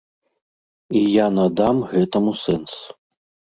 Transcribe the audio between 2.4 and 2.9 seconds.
сэнс.